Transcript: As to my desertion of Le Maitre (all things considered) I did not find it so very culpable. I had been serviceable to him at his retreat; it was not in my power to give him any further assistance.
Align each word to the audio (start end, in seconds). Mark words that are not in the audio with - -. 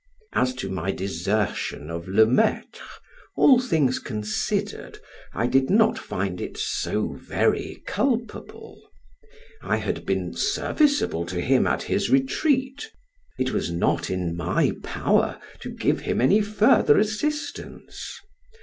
As 0.33 0.55
to 0.55 0.67
my 0.67 0.89
desertion 0.89 1.91
of 1.91 2.07
Le 2.07 2.25
Maitre 2.25 2.83
(all 3.35 3.59
things 3.59 3.99
considered) 3.99 4.97
I 5.35 5.45
did 5.45 5.69
not 5.69 5.99
find 5.99 6.41
it 6.41 6.57
so 6.57 7.09
very 7.13 7.83
culpable. 7.85 8.81
I 9.61 9.77
had 9.77 10.03
been 10.07 10.33
serviceable 10.33 11.27
to 11.27 11.39
him 11.39 11.67
at 11.67 11.83
his 11.83 12.09
retreat; 12.09 12.89
it 13.37 13.51
was 13.53 13.69
not 13.69 14.09
in 14.09 14.35
my 14.35 14.71
power 14.81 15.39
to 15.59 15.69
give 15.69 15.99
him 15.99 16.19
any 16.19 16.41
further 16.41 16.97
assistance. 16.97 18.19